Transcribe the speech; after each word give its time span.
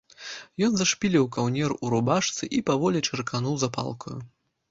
Ён 0.67 0.71
зашпіліў 0.79 1.27
каўнер 1.35 1.75
у 1.83 1.91
рубашцы 1.95 2.43
і 2.59 2.63
паволі 2.69 3.03
чыркануў 3.07 3.55
запалкаю. 3.65 4.17